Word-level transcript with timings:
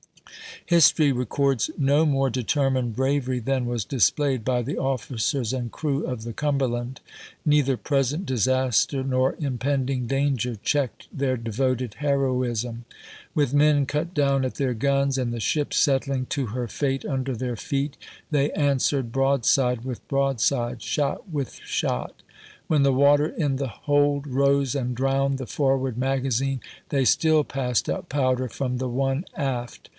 History 0.65 1.11
records 1.11 1.69
no 1.77 2.05
more 2.05 2.29
determined 2.29 2.95
bravery 2.95 3.39
than 3.39 3.65
was 3.65 3.83
displayed 3.83 4.43
by 4.45 4.61
the 4.61 4.77
officers 4.77 5.53
and 5.53 5.71
crew 5.71 6.05
of 6.07 6.23
the 6.23 6.33
Cum 6.33 6.59
herland. 6.59 7.01
Neither 7.45 7.75
present 7.77 8.25
disaster 8.25 9.03
nor 9.03 9.35
impending 9.39 10.07
danger 10.07 10.55
checked 10.55 11.07
their 11.15 11.35
devoted 11.37 11.95
heroism. 11.95 12.85
With 13.35 13.53
men 13.53 13.85
cut 13.85 14.13
down 14.13 14.45
at 14.45 14.55
their 14.55 14.73
guns, 14.73 15.17
and 15.17 15.33
the 15.33 15.39
ship 15.41 15.73
settling 15.73 16.25
to 16.27 16.47
her 16.47 16.67
fate 16.67 17.03
under 17.05 17.35
their 17.35 17.57
feet, 17.57 17.97
they 18.31 18.51
answered 18.53 19.11
broadside 19.11 19.83
with 19.83 20.07
broadside, 20.07 20.81
shot 20.81 21.29
with 21.29 21.55
shot. 21.65 22.23
When 22.67 22.83
the 22.83 22.93
water 22.93 23.27
in 23.27 23.57
the 23.57 23.67
hold 23.67 24.25
rose 24.25 24.73
and 24.73 24.95
drowned 24.95 25.37
the 25.37 25.45
forward 25.47 25.97
magazine, 25.97 26.61
they 26.89 27.03
still 27.05 27.43
passed 27.43 27.89
up 27.89 28.09
powder 28.09 28.47
from 28.47 28.77
the 28.77 28.89
one 28.89 29.25
aft. 29.35 29.89